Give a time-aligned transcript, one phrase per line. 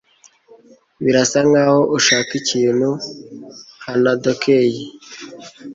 [1.03, 2.89] Birasa nkaho ushaka ikintu...
[3.85, 4.75] (hanadokei)